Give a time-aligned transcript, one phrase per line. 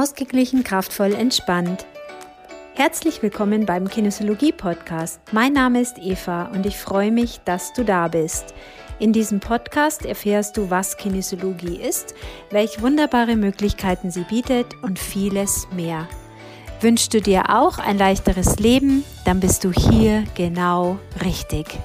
[0.00, 1.84] Ausgeglichen, kraftvoll, entspannt.
[2.74, 5.20] Herzlich willkommen beim Kinesiologie-Podcast.
[5.30, 8.54] Mein Name ist Eva und ich freue mich, dass du da bist.
[8.98, 12.14] In diesem Podcast erfährst du, was Kinesiologie ist,
[12.50, 16.08] welche wunderbare Möglichkeiten sie bietet und vieles mehr.
[16.80, 21.78] Wünschst du dir auch ein leichteres Leben, dann bist du hier genau richtig.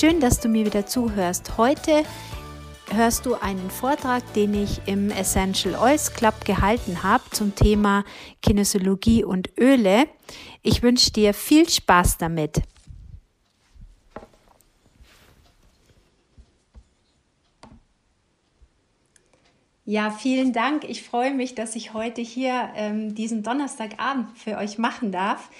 [0.00, 1.58] Schön, dass du mir wieder zuhörst.
[1.58, 2.04] Heute
[2.90, 8.04] hörst du einen Vortrag, den ich im Essential Oils Club gehalten habe zum Thema
[8.40, 10.06] Kinesiologie und Öle.
[10.62, 12.62] Ich wünsche dir viel Spaß damit.
[19.84, 20.84] Ja, vielen Dank.
[20.84, 25.50] Ich freue mich, dass ich heute hier ähm, diesen Donnerstagabend für euch machen darf.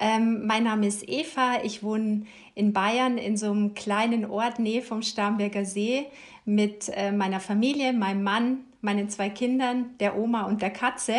[0.00, 1.62] Ähm, mein Name ist Eva.
[1.62, 6.06] Ich wohne in Bayern in so einem kleinen Ort nähe vom Starnberger See
[6.46, 11.14] mit äh, meiner Familie, meinem Mann, meinen zwei Kindern, der Oma und der Katze.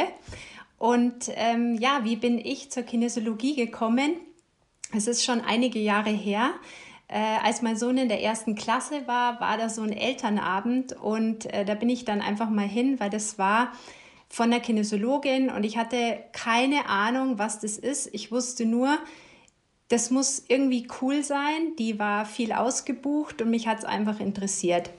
[0.80, 4.16] Und ähm, ja, wie bin ich zur Kinesiologie gekommen?
[4.98, 6.50] Es ist schon einige Jahre her.
[7.08, 11.46] Äh, als mein Sohn in der ersten Klasse war, war da so ein Elternabend und
[11.54, 13.74] äh, da bin ich dann einfach mal hin, weil das war
[14.32, 18.10] von der Kinesiologin und ich hatte keine Ahnung, was das ist.
[18.14, 18.98] Ich wusste nur,
[19.90, 21.76] das muss irgendwie cool sein.
[21.78, 24.90] Die war viel ausgebucht und mich hat es einfach interessiert.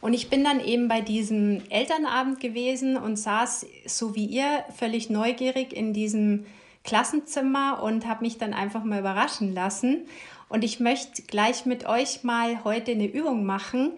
[0.00, 5.10] Und ich bin dann eben bei diesem Elternabend gewesen und saß, so wie ihr, völlig
[5.10, 6.46] neugierig in diesem
[6.84, 10.06] Klassenzimmer und habe mich dann einfach mal überraschen lassen.
[10.48, 13.92] Und ich möchte gleich mit euch mal heute eine Übung machen,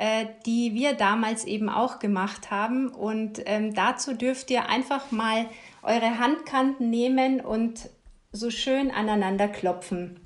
[0.00, 2.88] äh, die wir damals eben auch gemacht haben.
[2.88, 5.44] Und ähm, dazu dürft ihr einfach mal
[5.82, 7.90] eure Handkanten nehmen und
[8.32, 10.18] so schön aneinander klopfen.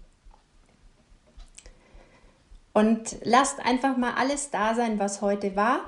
[2.72, 5.80] Und lasst einfach mal alles da sein, was heute war.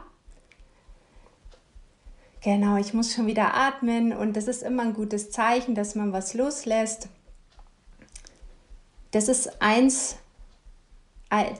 [2.41, 6.13] Genau, ich muss schon wieder atmen und das ist immer ein gutes Zeichen, dass man
[6.13, 7.09] was loslässt.
[9.13, 10.17] Das ist eins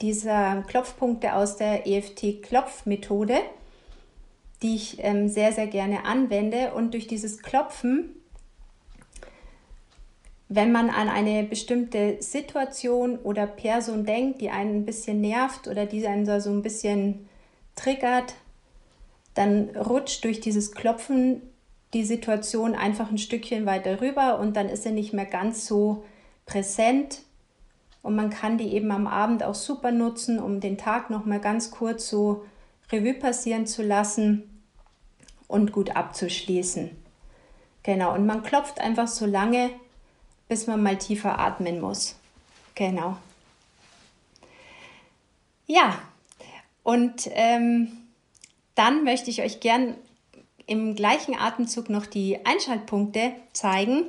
[0.01, 3.39] dieser Klopfpunkte aus der EFT-Klopfmethode,
[4.63, 6.73] die ich ähm, sehr, sehr gerne anwende.
[6.73, 8.11] Und durch dieses Klopfen,
[10.49, 15.87] wenn man an eine bestimmte Situation oder Person denkt, die einen ein bisschen nervt oder
[15.87, 17.29] die einen so ein bisschen
[17.75, 18.35] triggert,
[19.35, 21.43] dann rutscht durch dieses Klopfen
[21.93, 26.05] die Situation einfach ein Stückchen weiter rüber und dann ist sie nicht mehr ganz so
[26.47, 27.23] präsent
[28.07, 31.41] und man kann die eben am Abend auch super nutzen, um den Tag noch mal
[31.41, 32.47] ganz kurz so
[32.93, 34.63] Revue passieren zu lassen
[35.49, 36.91] und gut abzuschließen.
[37.83, 39.71] Genau, und man klopft einfach so lange,
[40.49, 42.15] bis man mal tiefer atmen muss.
[42.77, 43.17] Genau.
[45.67, 45.99] Ja,
[46.85, 47.89] und ähm,
[48.77, 49.97] dann möchte ich euch gern
[50.69, 54.05] im gleichen Atemzug noch die Einschaltpunkte zeigen,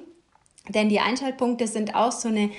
[0.70, 2.52] denn die Einschaltpunkte sind auch so eine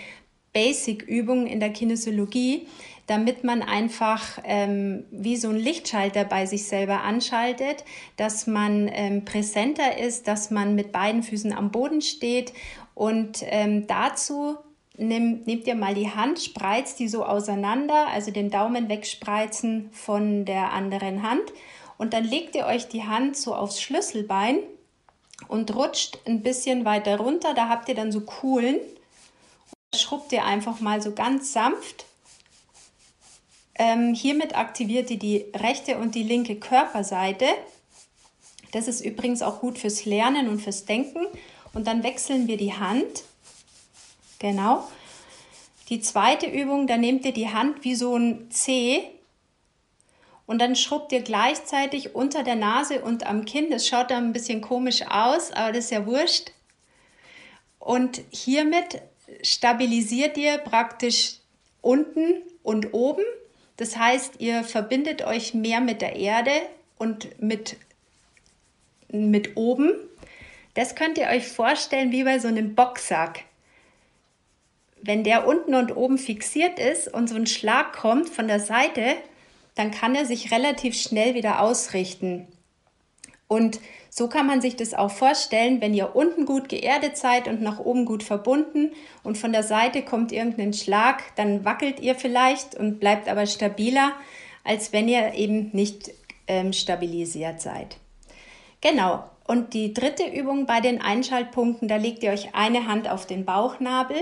[0.58, 2.66] Basic-Übungen in der Kinesiologie,
[3.06, 7.84] damit man einfach ähm, wie so ein Lichtschalter bei sich selber anschaltet,
[8.16, 12.52] dass man ähm, präsenter ist, dass man mit beiden Füßen am Boden steht.
[12.96, 14.56] Und ähm, dazu
[14.96, 20.44] nimm, nehmt ihr mal die Hand, spreizt die so auseinander, also den Daumen wegspreizen von
[20.44, 21.52] der anderen Hand.
[21.98, 24.58] Und dann legt ihr euch die Hand so aufs Schlüsselbein
[25.46, 27.54] und rutscht ein bisschen weiter runter.
[27.54, 28.80] Da habt ihr dann so Kuhlen
[29.94, 32.04] schrubbt ihr einfach mal so ganz sanft.
[33.74, 37.46] Ähm, hiermit aktiviert ihr die rechte und die linke Körperseite.
[38.72, 41.26] Das ist übrigens auch gut fürs Lernen und fürs Denken.
[41.72, 43.24] Und dann wechseln wir die Hand.
[44.38, 44.86] Genau.
[45.88, 49.10] Die zweite Übung, da nehmt ihr die Hand wie so ein C
[50.48, 53.70] und dann schrubbt ihr gleichzeitig unter der Nase und am Kinn.
[53.70, 56.52] Das schaut dann ein bisschen komisch aus, aber das ist ja wurscht.
[57.78, 59.02] Und hiermit
[59.42, 61.36] stabilisiert ihr praktisch
[61.80, 63.24] unten und oben.
[63.76, 66.50] Das heißt, ihr verbindet euch mehr mit der Erde
[66.98, 67.76] und mit,
[69.08, 69.92] mit oben.
[70.74, 73.44] Das könnt ihr euch vorstellen wie bei so einem Boxsack.
[75.00, 79.16] Wenn der unten und oben fixiert ist und so ein Schlag kommt von der Seite,
[79.76, 82.48] dann kann er sich relativ schnell wieder ausrichten.
[83.46, 83.80] Und
[84.10, 87.78] so kann man sich das auch vorstellen, wenn ihr unten gut geerdet seid und nach
[87.78, 93.00] oben gut verbunden und von der Seite kommt irgendein Schlag, dann wackelt ihr vielleicht und
[93.00, 94.12] bleibt aber stabiler,
[94.64, 96.10] als wenn ihr eben nicht
[96.46, 97.96] ähm, stabilisiert seid.
[98.80, 99.24] Genau.
[99.46, 103.46] Und die dritte Übung bei den Einschaltpunkten, da legt ihr euch eine Hand auf den
[103.46, 104.18] Bauchnabel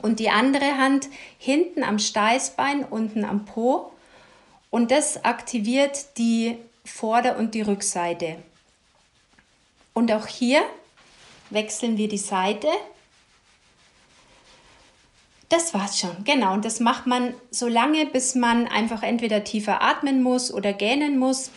[0.00, 1.08] und die andere Hand
[1.38, 3.92] hinten am Steißbein, unten am Po.
[4.70, 8.38] Und das aktiviert die Vorder- und die Rückseite.
[9.94, 10.62] Und auch hier
[11.50, 12.68] wechseln wir die Seite.
[15.48, 16.54] Das war's schon, genau.
[16.54, 21.18] Und das macht man so lange, bis man einfach entweder tiefer atmen muss oder gähnen
[21.18, 21.50] muss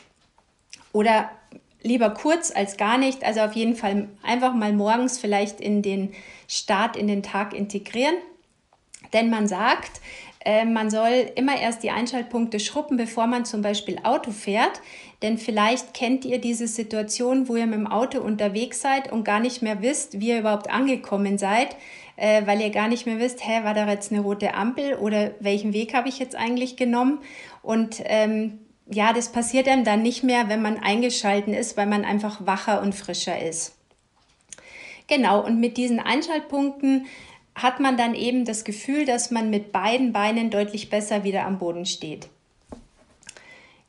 [0.92, 1.30] oder
[1.82, 3.24] lieber kurz als gar nicht.
[3.24, 6.14] Also auf jeden Fall einfach mal morgens vielleicht in den
[6.48, 8.16] Start in den Tag integrieren.
[9.14, 10.02] Denn man sagt,
[10.46, 14.82] äh, man soll immer erst die Einschaltpunkte schruppen, bevor man zum Beispiel Auto fährt.
[15.22, 19.40] Denn vielleicht kennt ihr diese Situation, wo ihr mit dem Auto unterwegs seid und gar
[19.40, 21.76] nicht mehr wisst, wie ihr überhaupt angekommen seid,
[22.16, 25.32] äh, weil ihr gar nicht mehr wisst, hä, war da jetzt eine rote Ampel oder
[25.40, 27.20] welchen Weg habe ich jetzt eigentlich genommen?
[27.64, 32.06] Und ähm, ja, das passiert einem dann nicht mehr, wenn man eingeschalten ist, weil man
[32.06, 33.76] einfach wacher und frischer ist.
[35.08, 37.08] Genau, und mit diesen Einschaltpunkten
[37.56, 41.58] hat man dann eben das Gefühl, dass man mit beiden Beinen deutlich besser wieder am
[41.58, 42.28] Boden steht.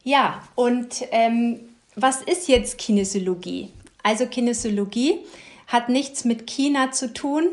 [0.05, 1.61] Ja, und ähm,
[1.97, 3.71] was ist jetzt Kinesiologie?
[4.05, 5.19] Also Kinesiologie
[5.67, 7.49] hat nichts mit China zu tun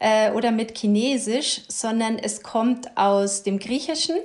[0.00, 4.16] äh, oder mit Chinesisch, sondern es kommt aus dem Griechischen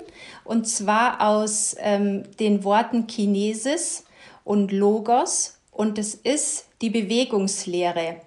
[0.44, 4.04] und zwar aus ähm, den Worten Chinesis
[4.44, 8.18] und Logos und es ist die Bewegungslehre.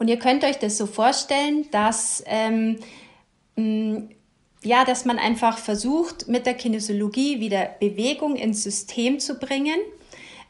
[0.00, 2.78] Und ihr könnt euch das so vorstellen, dass, ähm,
[4.62, 9.78] ja, dass man einfach versucht, mit der Kinesiologie wieder Bewegung ins System zu bringen.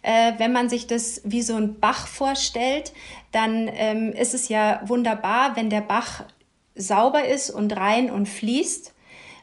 [0.02, 2.92] Äh, wenn man sich das wie so ein Bach vorstellt,
[3.32, 6.22] dann ähm, ist es ja wunderbar, wenn der Bach
[6.76, 8.94] sauber ist und rein und fließt.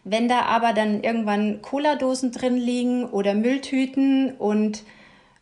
[0.05, 4.83] Wenn da aber dann irgendwann Cola-Dosen drin liegen oder Mülltüten und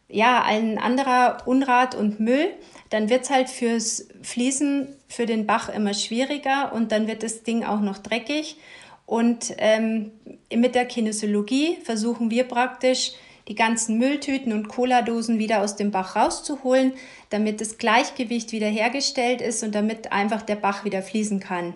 [0.09, 2.47] ja, ein anderer Unrat und Müll,
[2.89, 7.43] dann wird es halt fürs Fließen für den Bach immer schwieriger und dann wird das
[7.43, 8.57] Ding auch noch dreckig.
[9.05, 10.11] Und ähm,
[10.53, 13.13] mit der Kinesiologie versuchen wir praktisch,
[13.47, 16.93] die ganzen Mülltüten und Cola-Dosen wieder aus dem Bach rauszuholen,
[17.29, 21.75] damit das Gleichgewicht wieder hergestellt ist und damit einfach der Bach wieder fließen kann.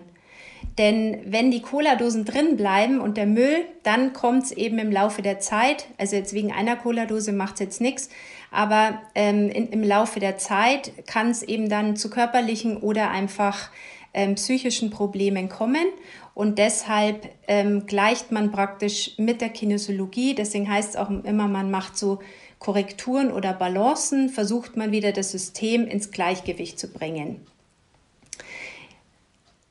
[0.78, 5.22] Denn wenn die Cola-Dosen drin bleiben und der Müll, dann kommt es eben im Laufe
[5.22, 8.10] der Zeit, also jetzt wegen einer Cola-Dose macht es jetzt nichts,
[8.50, 13.70] aber ähm, in, im Laufe der Zeit kann es eben dann zu körperlichen oder einfach
[14.12, 15.86] ähm, psychischen Problemen kommen.
[16.34, 21.70] Und deshalb ähm, gleicht man praktisch mit der Kinesiologie, deswegen heißt es auch immer, man
[21.70, 22.20] macht so
[22.58, 27.46] Korrekturen oder Balancen, versucht man wieder das System ins Gleichgewicht zu bringen.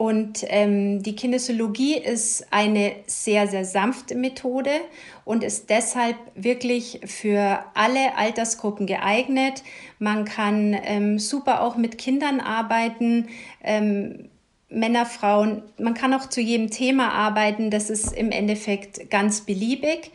[0.02, 4.72] Und ähm, die Kinesiologie ist eine sehr, sehr sanfte Methode
[5.26, 9.62] und ist deshalb wirklich für alle Altersgruppen geeignet.
[10.00, 13.28] Man kann ähm, super auch mit Kindern arbeiten,
[13.62, 14.30] ähm,
[14.70, 15.64] Männer, Frauen.
[15.78, 17.70] Man kann auch zu jedem Thema arbeiten.
[17.70, 20.12] Das ist im Endeffekt ganz beliebig.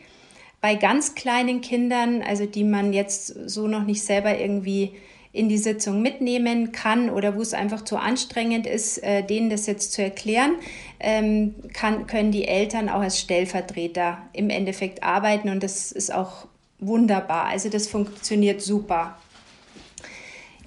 [0.61, 4.93] Bei ganz kleinen Kindern, also die man jetzt so noch nicht selber irgendwie
[5.35, 9.65] in die Sitzung mitnehmen kann oder wo es einfach zu anstrengend ist, äh, denen das
[9.65, 10.55] jetzt zu erklären,
[10.99, 16.47] ähm, kann, können die Eltern auch als Stellvertreter im Endeffekt arbeiten und das ist auch
[16.79, 17.45] wunderbar.
[17.45, 19.17] Also das funktioniert super.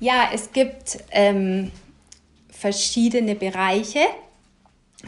[0.00, 1.72] Ja, es gibt ähm,
[2.50, 4.00] verschiedene Bereiche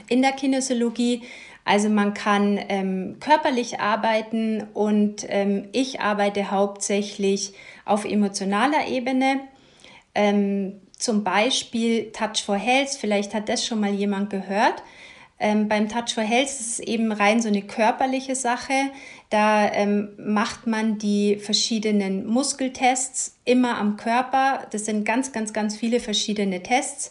[0.08, 1.22] in der Kinesiologie.
[1.64, 7.52] Also man kann ähm, körperlich arbeiten und ähm, ich arbeite hauptsächlich
[7.85, 9.40] auf emotionaler Ebene.
[10.20, 14.82] Ähm, zum Beispiel Touch for Health, vielleicht hat das schon mal jemand gehört.
[15.38, 18.74] Ähm, beim Touch for Health ist es eben rein so eine körperliche Sache.
[19.30, 24.66] Da ähm, macht man die verschiedenen Muskeltests immer am Körper.
[24.72, 27.10] Das sind ganz, ganz, ganz viele verschiedene Tests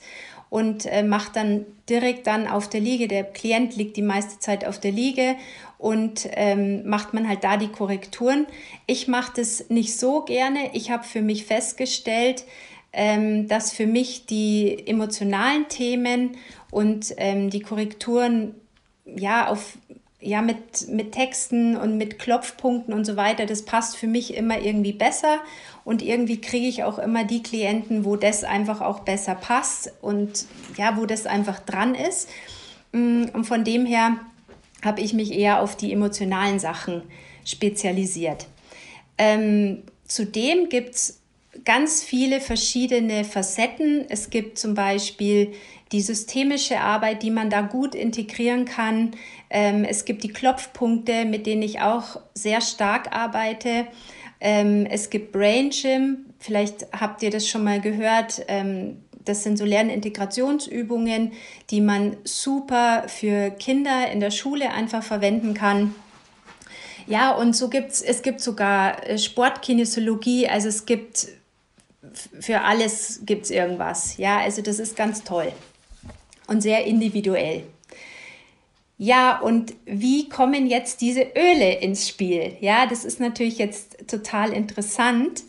[0.52, 3.08] und äh, macht dann direkt dann auf der Liege.
[3.08, 5.36] Der Klient liegt die meiste Zeit auf der Liege
[5.80, 8.46] und ähm, macht man halt da die Korrekturen.
[8.86, 10.70] Ich mache das nicht so gerne.
[10.74, 12.44] Ich habe für mich festgestellt,
[12.92, 16.32] dass für mich die emotionalen Themen
[16.72, 18.56] und ähm, die Korrekturen
[19.06, 19.78] ja auf
[20.22, 24.60] ja mit, mit Texten und mit Klopfpunkten und so weiter, das passt für mich immer
[24.60, 25.40] irgendwie besser
[25.86, 30.46] und irgendwie kriege ich auch immer die Klienten, wo das einfach auch besser passt und
[30.78, 32.30] ja, wo das einfach dran ist.
[32.92, 34.18] Mm, und von dem her
[34.84, 37.04] habe ich mich eher auf die emotionalen Sachen
[37.46, 38.48] spezialisiert.
[39.18, 41.19] Ähm, zudem gibt es
[41.66, 44.06] ganz viele verschiedene Facetten.
[44.10, 45.54] Es gibt zum Beispiel
[45.92, 49.12] die systemische Arbeit, die man da gut integrieren kann.
[49.50, 53.88] Ähm, es gibt die Klopfpunkte, mit denen ich auch sehr stark arbeite.
[54.40, 58.46] Ähm, es gibt Brain Gym, vielleicht habt ihr das schon mal gehört.
[58.48, 61.34] Ähm, das sind so Lernintegrationsübungen,
[61.72, 65.94] die man super für Kinder in der Schule einfach verwenden kann.
[67.06, 71.28] Ja, und so gibt's, es gibt sogar äh, Sportkinesiologie, also es gibt
[72.40, 74.18] für alles gibt's irgendwas.
[74.18, 75.52] Ja, also das ist ganz toll
[76.48, 77.64] und sehr individuell.
[78.98, 82.58] Ja, und wie kommen jetzt diese Öle ins Spiel?
[82.60, 85.44] Ja, das ist natürlich jetzt total interessant.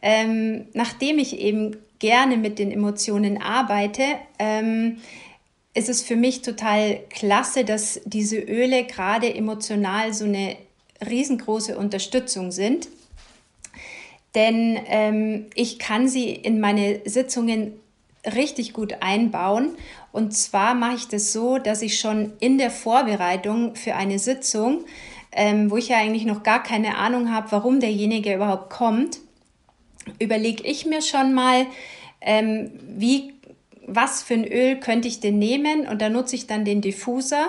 [0.00, 4.04] Ähm, nachdem ich eben gerne mit den Emotionen arbeite,
[4.38, 4.98] ähm,
[5.74, 10.56] ist es für mich total klasse, dass diese Öle gerade emotional so eine
[11.04, 12.88] riesengroße Unterstützung sind.
[14.34, 17.74] Denn ähm, ich kann sie in meine Sitzungen
[18.26, 19.76] richtig gut einbauen.
[20.12, 24.84] Und zwar mache ich das so, dass ich schon in der Vorbereitung für eine Sitzung,
[25.32, 29.18] ähm, wo ich ja eigentlich noch gar keine Ahnung habe, warum derjenige überhaupt kommt,
[30.18, 31.66] überlege ich mir schon mal,
[32.20, 33.34] ähm, wie,
[33.86, 37.48] was für ein Öl könnte ich denn nehmen und da nutze ich dann den Diffuser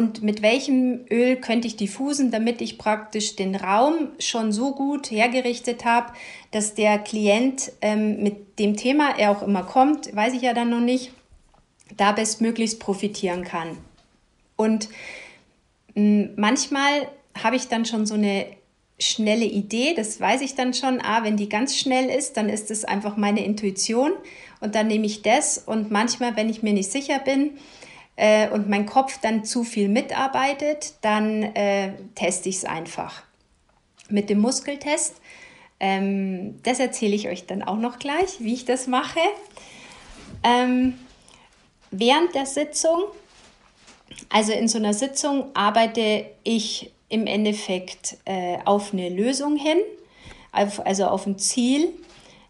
[0.00, 5.10] und mit welchem Öl könnte ich diffusen, damit ich praktisch den Raum schon so gut
[5.10, 6.14] hergerichtet habe,
[6.52, 10.70] dass der Klient ähm, mit dem Thema, er auch immer kommt, weiß ich ja dann
[10.70, 11.12] noch nicht,
[11.98, 13.76] da bestmöglichst profitieren kann.
[14.56, 14.88] Und
[15.94, 18.46] mh, hm, manchmal habe ich dann schon so eine
[18.98, 21.02] schnelle Idee, das weiß ich dann schon.
[21.02, 24.12] Ah, wenn die ganz schnell ist, dann ist es einfach meine Intuition
[24.62, 25.58] und dann nehme ich das.
[25.58, 27.58] Und manchmal, wenn ich mir nicht sicher bin
[28.20, 33.22] äh, und mein Kopf dann zu viel mitarbeitet, dann äh, teste ich es einfach.
[34.10, 35.16] Mit dem Muskeltest,
[35.80, 39.20] ähm, das erzähle ich euch dann auch noch gleich, wie ich das mache.
[40.44, 40.98] Ähm,
[41.90, 43.04] während der Sitzung,
[44.28, 49.78] also in so einer Sitzung arbeite ich im Endeffekt äh, auf eine Lösung hin,
[50.52, 51.88] auf, also auf ein Ziel.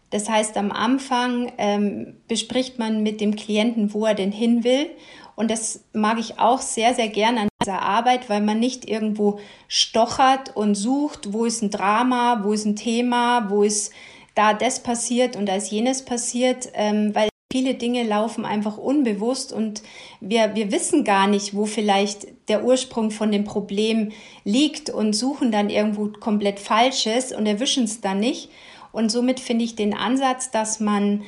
[0.09, 4.89] Das heißt, am Anfang ähm, bespricht man mit dem Klienten, wo er denn hin will.
[5.35, 9.39] Und das mag ich auch sehr, sehr gerne an dieser Arbeit, weil man nicht irgendwo
[9.67, 13.91] stochert und sucht, wo ist ein Drama, wo ist ein Thema, wo ist
[14.35, 19.51] da das passiert und da ist jenes passiert, ähm, weil Viele Dinge laufen einfach unbewusst
[19.51, 19.83] und
[20.21, 24.13] wir, wir wissen gar nicht, wo vielleicht der Ursprung von dem Problem
[24.45, 28.49] liegt und suchen dann irgendwo komplett Falsches und erwischen es dann nicht.
[28.93, 31.23] Und somit finde ich den Ansatz, dass man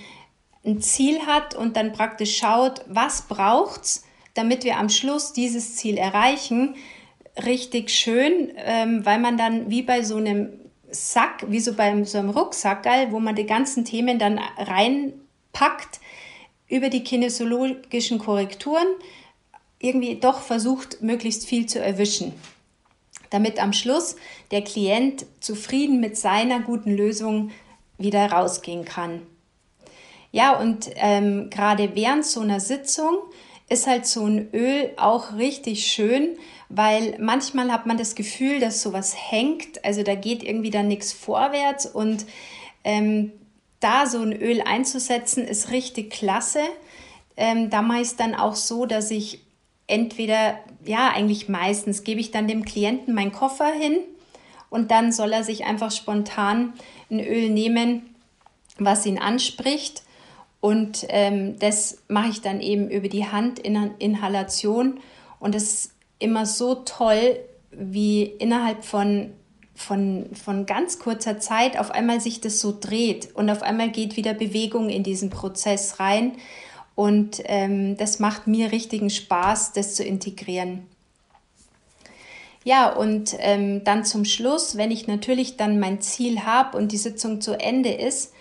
[0.65, 4.03] ein Ziel hat und dann praktisch schaut, was braucht's,
[4.33, 6.75] damit wir am Schluss dieses Ziel erreichen,
[7.45, 10.49] richtig schön, ähm, weil man dann wie bei so einem
[10.89, 15.99] Sack, wie so bei so einem Rucksack, wo man die ganzen Themen dann reinpackt,
[16.67, 18.87] über die kinesiologischen Korrekturen
[19.79, 22.33] irgendwie doch versucht, möglichst viel zu erwischen,
[23.29, 24.15] damit am Schluss
[24.51, 27.51] der Klient zufrieden mit seiner guten Lösung
[27.97, 29.21] wieder rausgehen kann.
[30.33, 33.19] Ja, und ähm, gerade während so einer Sitzung
[33.69, 36.37] ist halt so ein Öl auch richtig schön,
[36.69, 41.13] weil manchmal hat man das Gefühl, dass sowas hängt, also da geht irgendwie dann nichts
[41.13, 42.25] vorwärts und
[42.83, 43.31] ähm,
[43.79, 46.61] da so ein Öl einzusetzen, ist richtig klasse.
[47.37, 49.39] Ähm, da mache ich es dann auch so, dass ich
[49.85, 53.99] entweder, ja, eigentlich meistens gebe ich dann dem Klienten meinen Koffer hin
[54.71, 56.73] und dann soll er sich einfach spontan
[57.11, 58.15] ein Öl nehmen,
[58.79, 60.01] was ihn anspricht.
[60.63, 65.01] Und ähm, das mache ich dann eben über die Handinhalation.
[65.41, 67.37] Und es ist immer so toll,
[67.71, 69.31] wie innerhalb von
[69.75, 74.15] von, von ganz kurzer Zeit auf einmal sich das so dreht und auf einmal geht
[74.15, 76.33] wieder Bewegung in diesen Prozess rein.
[76.95, 80.85] Und ähm, das macht mir richtigen Spaß, das zu integrieren.
[82.63, 86.97] Ja, und ähm, dann zum Schluss, wenn ich natürlich dann mein Ziel habe und die
[86.97, 88.32] Sitzung zu Ende ist,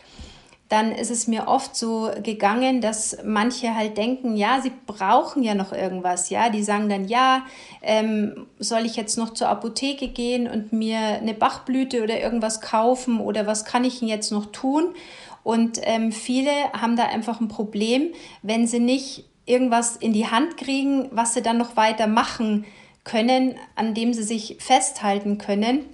[0.73, 5.55] dann ist es mir oft so gegangen, dass manche halt denken, ja, sie brauchen ja
[5.55, 7.45] noch irgendwas, ja, die sagen dann, ja,
[7.83, 13.21] ähm, soll ich jetzt noch zur Apotheke gehen und mir eine Bachblüte oder irgendwas kaufen
[13.21, 14.95] oder was kann ich jetzt noch tun?
[15.43, 20.57] Und ähm, viele haben da einfach ein Problem, wenn sie nicht irgendwas in die Hand
[20.57, 22.64] kriegen, was sie dann noch weiter machen
[23.05, 25.85] können, an dem sie sich festhalten können.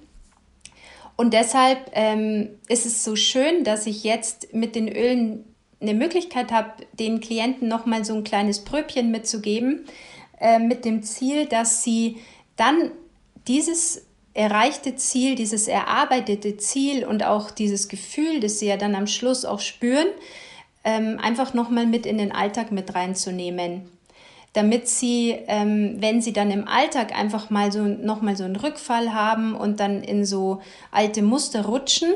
[1.19, 5.45] Und deshalb ähm, ist es so schön, dass ich jetzt mit den Ölen
[5.81, 9.85] eine Möglichkeit habe, den Klienten nochmal so ein kleines Pröbchen mitzugeben,
[10.41, 12.19] äh, mit dem Ziel, dass sie
[12.55, 12.93] dann
[13.49, 19.09] dieses erreichte Ziel, dieses erarbeitete Ziel und auch dieses Gefühl, das sie ja dann am
[19.09, 20.07] Schluss auch spüren,
[20.85, 23.89] ähm, einfach nochmal mit in den Alltag mit reinzunehmen
[24.53, 29.13] damit sie, ähm, wenn sie dann im Alltag einfach mal so nochmal so einen Rückfall
[29.13, 32.15] haben und dann in so alte Muster rutschen,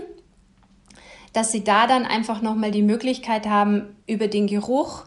[1.33, 5.05] dass sie da dann einfach nochmal die Möglichkeit haben, über den Geruch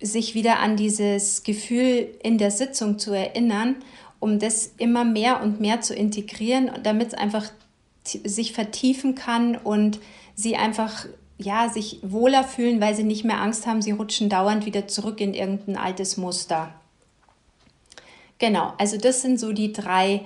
[0.00, 3.76] sich wieder an dieses Gefühl in der Sitzung zu erinnern,
[4.18, 7.46] um das immer mehr und mehr zu integrieren, damit es einfach
[8.04, 10.00] sich vertiefen kann und
[10.34, 11.06] sie einfach
[11.42, 15.20] ja, sich wohler fühlen, weil sie nicht mehr Angst haben, sie rutschen dauernd wieder zurück
[15.20, 16.72] in irgendein altes Muster.
[18.38, 20.22] Genau, also das sind so die drei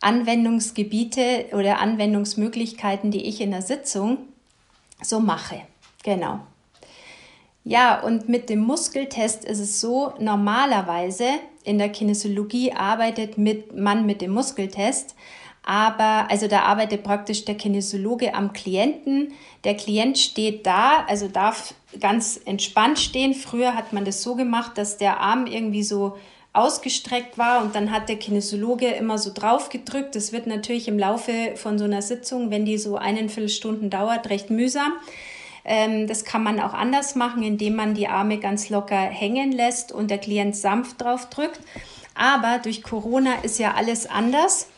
[0.00, 4.18] Anwendungsgebiete oder Anwendungsmöglichkeiten, die ich in der Sitzung
[5.02, 5.62] so mache.
[6.02, 6.40] Genau.
[7.64, 11.24] Ja, und mit dem Muskeltest ist es so, normalerweise
[11.64, 15.16] in der Kinesiologie arbeitet mit, man mit dem Muskeltest,
[15.66, 19.32] aber also da arbeitet praktisch der Kinesiologe am Klienten.
[19.64, 23.34] Der Klient steht da, also darf ganz entspannt stehen.
[23.34, 26.16] Früher hat man das so gemacht, dass der Arm irgendwie so
[26.52, 30.14] ausgestreckt war und dann hat der Kinesiologe immer so drauf gedrückt.
[30.14, 34.30] Das wird natürlich im Laufe von so einer Sitzung, wenn die so eineinviertel Stunden dauert,
[34.30, 34.92] recht mühsam.
[35.64, 39.90] Ähm, das kann man auch anders machen, indem man die Arme ganz locker hängen lässt
[39.90, 41.58] und der Klient sanft drauf drückt.
[42.14, 44.68] Aber durch Corona ist ja alles anders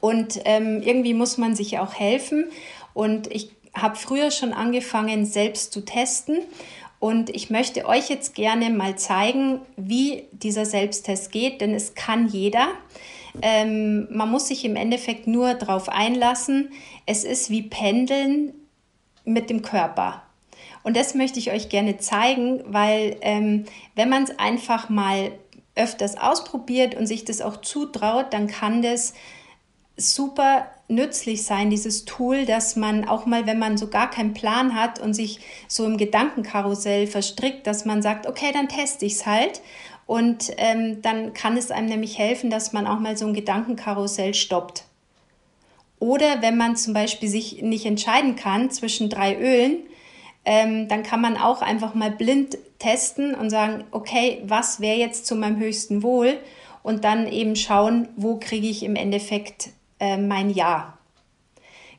[0.00, 2.46] und ähm, irgendwie muss man sich auch helfen.
[2.94, 6.38] Und ich habe früher schon angefangen, selbst zu testen
[7.00, 12.28] und ich möchte euch jetzt gerne mal zeigen, wie dieser Selbsttest geht, denn es kann
[12.28, 12.68] jeder.
[13.40, 16.72] Ähm, man muss sich im Endeffekt nur darauf einlassen.
[17.06, 18.52] Es ist wie Pendeln
[19.24, 20.22] mit dem Körper.
[20.82, 25.30] Und das möchte ich euch gerne zeigen, weil ähm, wenn man es einfach mal
[25.76, 29.14] öfters ausprobiert und sich das auch zutraut, dann kann das
[29.98, 34.74] super nützlich sein, dieses Tool, dass man auch mal, wenn man so gar keinen Plan
[34.74, 39.26] hat und sich so im Gedankenkarussell verstrickt, dass man sagt, okay, dann teste ich es
[39.26, 39.60] halt.
[40.06, 44.32] Und ähm, dann kann es einem nämlich helfen, dass man auch mal so ein Gedankenkarussell
[44.32, 44.84] stoppt.
[45.98, 49.80] Oder wenn man zum Beispiel sich nicht entscheiden kann zwischen drei Ölen,
[50.44, 55.26] ähm, dann kann man auch einfach mal blind testen und sagen, okay, was wäre jetzt
[55.26, 56.38] zu meinem höchsten Wohl?
[56.82, 60.98] Und dann eben schauen, wo kriege ich im Endeffekt äh, mein Ja.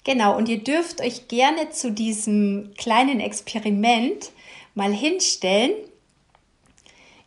[0.03, 4.31] Genau, und ihr dürft euch gerne zu diesem kleinen Experiment
[4.73, 5.71] mal hinstellen.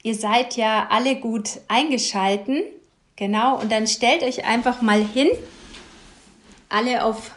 [0.02, 2.62] Ihr seid ja alle gut eingeschalten.
[3.16, 5.28] Genau, und dann stellt euch einfach mal hin.
[6.68, 7.30] Alle auf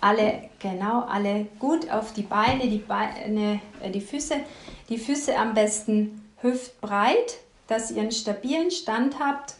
[0.00, 4.36] alle genau, alle gut auf die Beine, die Beine, äh, die Füße,
[4.88, 9.54] die Füße am besten hüftbreit, dass ihr einen stabilen Stand habt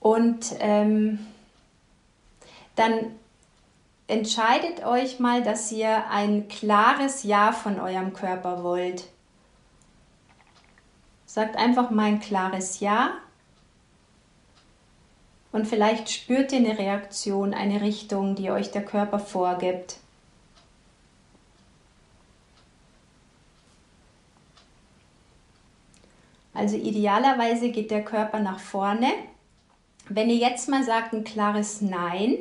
[0.00, 1.18] und ähm,
[2.76, 3.12] dann
[4.06, 9.04] entscheidet euch mal, dass ihr ein klares Ja von eurem Körper wollt.
[11.26, 13.12] Sagt einfach mal ein klares Ja.
[15.50, 19.98] Und vielleicht spürt ihr eine Reaktion, eine Richtung, die euch der Körper vorgibt.
[26.54, 29.08] Also idealerweise geht der Körper nach vorne
[30.08, 32.38] wenn ihr jetzt mal sagt ein klares Nein,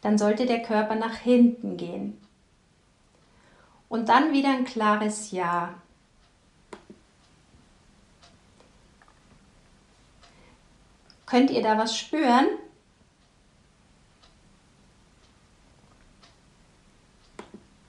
[0.00, 2.20] dann sollte der Körper nach hinten gehen.
[3.88, 5.74] Und dann wieder ein klares Ja.
[11.26, 12.46] Könnt ihr da was spüren?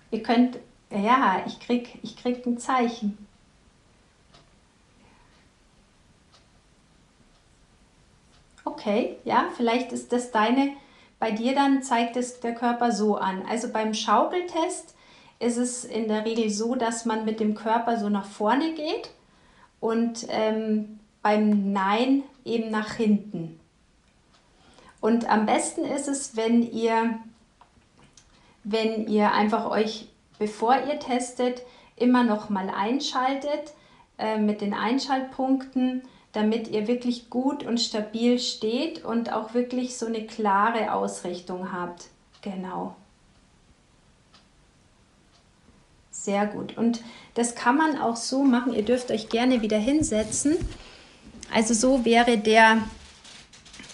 [0.10, 0.58] Ihr könnt,
[0.90, 3.25] ja, ich krieg, ich krieg ein Zeichen.
[8.86, 10.74] Okay, ja, vielleicht ist das deine,
[11.20, 13.44] bei dir dann zeigt es der Körper so an.
[13.50, 14.94] Also beim Schaukeltest
[15.40, 19.10] ist es in der Regel so, dass man mit dem Körper so nach vorne geht
[19.80, 23.60] und ähm, beim Nein eben nach hinten.
[25.02, 27.20] Und am besten ist es, wenn ihr,
[28.64, 30.08] wenn ihr einfach euch,
[30.40, 31.62] bevor ihr testet,
[31.96, 33.74] immer noch mal einschaltet
[34.18, 36.04] äh, mit den Einschaltpunkten
[36.36, 42.08] damit ihr wirklich gut und stabil steht und auch wirklich so eine klare Ausrichtung habt.
[42.42, 42.94] Genau.
[46.12, 46.78] Sehr gut.
[46.78, 47.02] Und
[47.36, 48.74] das kann man auch so machen.
[48.74, 50.58] Ihr dürft euch gerne wieder hinsetzen.
[51.54, 52.80] Also so wäre der,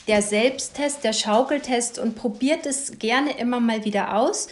[0.07, 4.47] der Selbsttest, der Schaukeltest und probiert es gerne immer mal wieder aus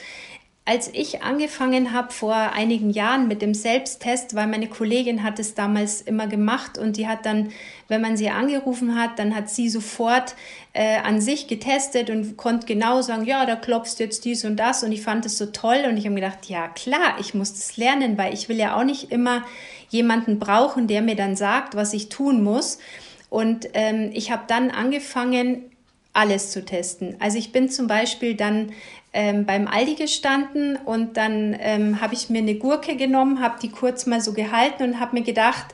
[0.66, 5.56] als ich angefangen habe vor einigen Jahren mit dem Selbsttest, weil meine Kollegin hat es
[5.56, 7.52] damals immer gemacht und die hat dann,
[7.88, 10.36] wenn man sie angerufen hat, dann hat sie sofort
[10.74, 14.84] äh, an sich getestet und konnte genau sagen, ja, da klopfst jetzt dies und das
[14.84, 17.78] und ich fand es so toll und ich habe gedacht, ja klar, ich muss das
[17.78, 19.44] lernen, weil ich will ja auch nicht immer
[19.90, 22.78] jemanden brauchen, der mir dann sagt, was ich tun muss.
[23.30, 25.72] Und ähm, ich habe dann angefangen,
[26.20, 27.16] alles zu testen.
[27.20, 28.74] Also ich bin zum Beispiel dann
[29.14, 33.70] ähm, beim Aldi gestanden und dann ähm, habe ich mir eine Gurke genommen, habe die
[33.70, 35.68] kurz mal so gehalten und habe mir gedacht,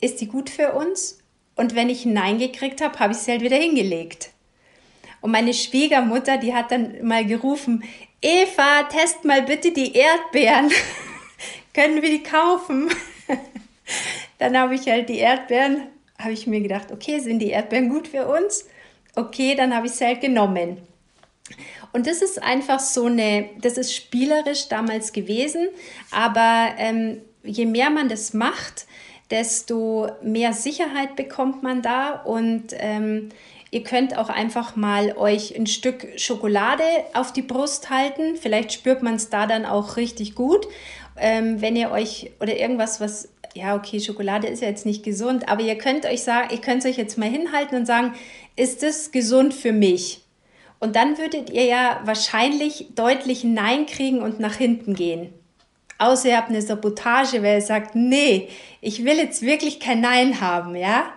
[0.00, 1.18] ist die gut für uns?
[1.56, 4.30] Und wenn ich Nein gekriegt habe, habe ich sie halt wieder hingelegt.
[5.20, 7.82] Und meine Schwiegermutter, die hat dann mal gerufen,
[8.22, 10.70] Eva, test mal bitte die Erdbeeren.
[11.74, 12.90] Können wir die kaufen?
[14.38, 18.06] dann habe ich halt die Erdbeeren, habe ich mir gedacht, okay, sind die Erdbeeren gut
[18.06, 18.66] für uns?
[19.14, 20.78] Okay, dann habe ich sie halt genommen.
[21.92, 25.68] Und das ist einfach so eine, das ist spielerisch damals gewesen,
[26.12, 28.86] aber ähm, je mehr man das macht,
[29.30, 33.30] desto mehr Sicherheit bekommt man da und ähm,
[33.70, 36.82] ihr könnt auch einfach mal euch ein Stück Schokolade
[37.14, 38.36] auf die Brust halten.
[38.36, 40.66] Vielleicht spürt man es da dann auch richtig gut.
[41.16, 45.48] Ähm, wenn ihr euch oder irgendwas, was, ja, okay, Schokolade ist ja jetzt nicht gesund,
[45.48, 48.14] aber ihr könnt euch sagen, ihr könnt euch jetzt mal hinhalten und sagen,
[48.56, 50.24] ist das gesund für mich?
[50.78, 55.32] Und dann würdet ihr ja wahrscheinlich deutlich Nein kriegen und nach hinten gehen.
[55.98, 58.48] Außer ihr habt eine Sabotage, weil ihr sagt, nee,
[58.80, 61.12] ich will jetzt wirklich kein Nein haben, ja?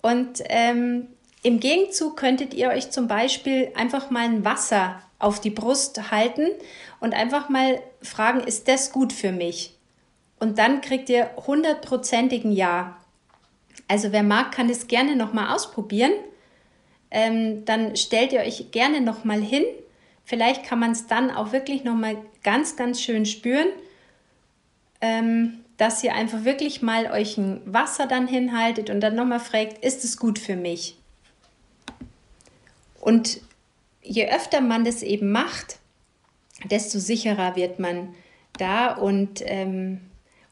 [0.00, 1.08] Und ähm,
[1.42, 6.48] im Gegenzug könntet ihr euch zum Beispiel einfach mal ein Wasser auf die Brust halten
[7.00, 9.76] und einfach mal fragen, ist das gut für mich?
[10.40, 12.96] Und dann kriegt ihr hundertprozentigen Ja.
[13.88, 16.12] Also wer mag, kann es gerne nochmal ausprobieren.
[17.10, 19.64] Ähm, dann stellt ihr euch gerne nochmal hin.
[20.24, 23.68] Vielleicht kann man es dann auch wirklich nochmal ganz, ganz schön spüren,
[25.00, 29.84] ähm, dass ihr einfach wirklich mal euch ein Wasser dann hinhaltet und dann nochmal fragt,
[29.84, 30.96] ist es gut für mich?
[33.00, 33.40] Und
[34.02, 35.78] je öfter man das eben macht,
[36.64, 38.14] desto sicherer wird man
[38.58, 40.00] da und, ähm,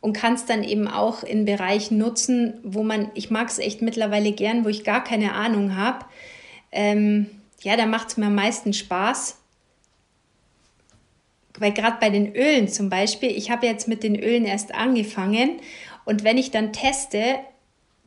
[0.03, 3.81] und kann es dann eben auch in Bereichen nutzen, wo man, ich mag es echt
[3.81, 6.05] mittlerweile gern, wo ich gar keine Ahnung habe.
[6.73, 7.31] Ähm,
[7.63, 9.39] ja, da macht es mir am meisten Spaß.
[11.57, 15.61] Weil gerade bei den Ölen zum Beispiel, ich habe jetzt mit den Ölen erst angefangen
[16.05, 17.37] und wenn ich dann teste,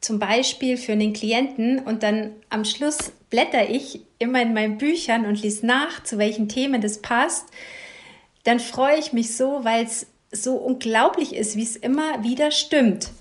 [0.02, 5.26] zum Beispiel für einen Klienten und dann am Schluss blätter ich immer in meinen Büchern
[5.26, 7.46] und lese nach, zu welchen Themen das passt,
[8.44, 10.08] dann freue ich mich so, weil es
[10.44, 13.12] so unglaublich ist, wie es immer wieder stimmt.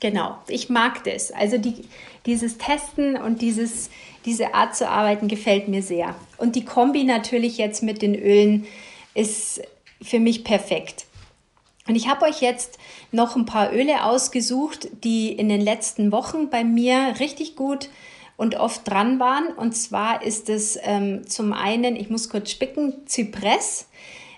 [0.00, 1.32] Genau, ich mag das.
[1.32, 1.84] Also die,
[2.26, 3.88] dieses Testen und dieses,
[4.26, 6.14] diese Art zu arbeiten gefällt mir sehr.
[6.36, 8.66] Und die Kombi natürlich jetzt mit den Ölen
[9.14, 9.62] ist
[10.02, 11.06] für mich perfekt.
[11.88, 12.78] Und ich habe euch jetzt
[13.12, 17.88] noch ein paar Öle ausgesucht, die in den letzten Wochen bei mir richtig gut
[18.36, 19.48] und oft dran waren.
[19.48, 23.88] Und zwar ist es ähm, zum einen, ich muss kurz spicken, Zypress.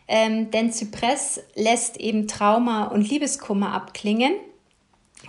[0.09, 4.33] Ähm, denn Zypress lässt eben Trauma und Liebeskummer abklingen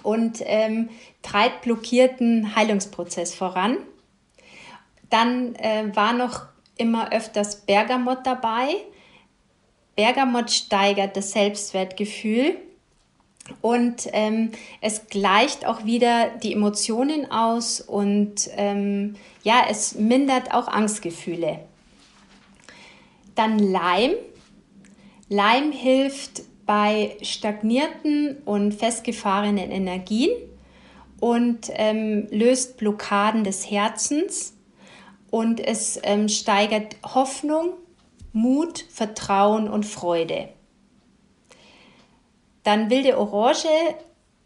[0.03, 0.89] und ähm,
[1.21, 3.77] treibt blockierten Heilungsprozess voran.
[5.09, 6.45] Dann äh, war noch
[6.77, 8.75] immer öfters Bergamott dabei.
[9.95, 12.55] Bergamott steigert das Selbstwertgefühl
[13.61, 20.67] und ähm, es gleicht auch wieder die Emotionen aus und ähm, ja, es mindert auch
[20.67, 21.59] Angstgefühle.
[23.35, 24.11] Dann Leim.
[25.29, 30.31] Leim hilft bei stagnierten und festgefahrenen Energien
[31.19, 34.53] und ähm, löst Blockaden des Herzens
[35.29, 37.73] und es ähm, steigert Hoffnung,
[38.33, 40.49] Mut, Vertrauen und Freude.
[42.63, 43.67] Dann wilde Orange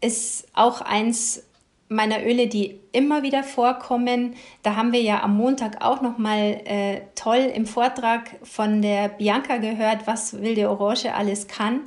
[0.00, 1.44] ist auch eins
[1.88, 4.34] meiner Öle, die immer wieder vorkommen.
[4.62, 9.08] Da haben wir ja am Montag auch noch mal äh, toll im Vortrag von der
[9.08, 11.80] Bianca gehört, was wilde Orange alles kann.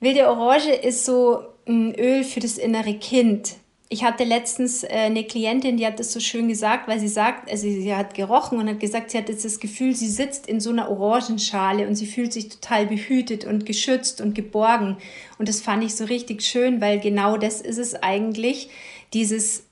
[0.00, 3.56] Wilde Orange ist so ein Öl für das innere Kind.
[3.92, 7.50] Ich hatte letztens äh, eine Klientin, die hat das so schön gesagt, weil sie sagt,
[7.50, 10.60] also sie hat gerochen und hat gesagt, sie hat jetzt das Gefühl, sie sitzt in
[10.60, 14.96] so einer Orangenschale und sie fühlt sich total behütet und geschützt und geborgen.
[15.38, 18.70] Und das fand ich so richtig schön, weil genau das ist es eigentlich,
[19.12, 19.64] dieses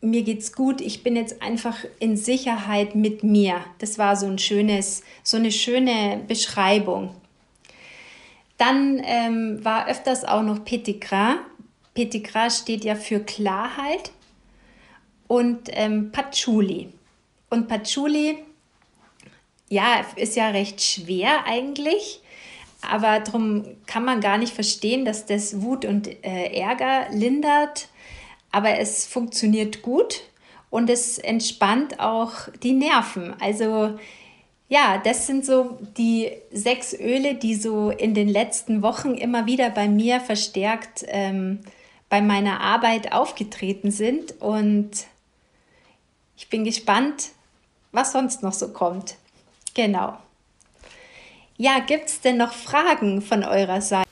[0.00, 3.56] mir geht's gut, ich bin jetzt einfach in Sicherheit mit mir.
[3.78, 7.14] Das war so ein schönes, so eine schöne Beschreibung.
[8.56, 11.02] Dann ähm, war öfters auch noch Petit
[12.22, 14.10] Gras steht ja für Klarheit
[15.26, 16.88] und ähm, Patchouli.
[17.50, 18.38] Und Patchouli,
[19.68, 22.20] ja, ist ja recht schwer eigentlich,
[22.82, 27.88] aber darum kann man gar nicht verstehen, dass das Wut und äh, Ärger lindert,
[28.50, 30.22] aber es funktioniert gut
[30.70, 33.34] und es entspannt auch die Nerven.
[33.40, 33.98] Also
[34.68, 39.70] ja, das sind so die sechs Öle, die so in den letzten Wochen immer wieder
[39.70, 41.60] bei mir verstärkt ähm,
[42.14, 44.90] bei meiner Arbeit aufgetreten sind und
[46.36, 47.30] ich bin gespannt,
[47.90, 49.16] was sonst noch so kommt.
[49.74, 50.16] Genau.
[51.56, 54.08] Ja, gibt es denn noch Fragen von eurer Seite?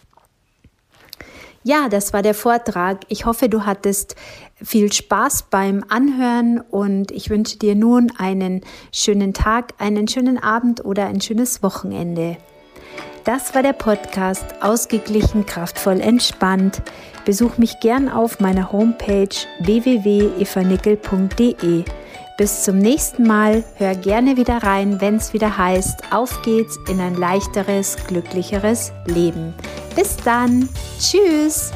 [1.62, 3.02] Ja, das war der Vortrag.
[3.06, 4.16] Ich hoffe, du hattest
[4.60, 10.84] viel Spaß beim Anhören und ich wünsche dir nun einen schönen Tag, einen schönen Abend
[10.84, 12.36] oder ein schönes Wochenende.
[13.24, 16.82] Das war der Podcast Ausgeglichen, kraftvoll, entspannt.
[17.24, 19.28] Besuch mich gern auf meiner Homepage
[19.60, 21.84] www.evanickel.de.
[22.36, 23.62] Bis zum nächsten Mal.
[23.76, 29.54] Hör gerne wieder rein, wenn es wieder heißt, auf geht's in ein leichteres, glücklicheres Leben.
[29.94, 30.68] Bis dann.
[30.98, 31.72] Tschüss.